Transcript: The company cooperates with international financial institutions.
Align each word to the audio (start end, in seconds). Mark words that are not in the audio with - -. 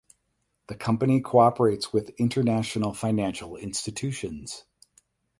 The 0.65 0.73
company 0.73 1.21
cooperates 1.21 1.93
with 1.93 2.09
international 2.17 2.91
financial 2.91 3.55
institutions. 3.55 4.65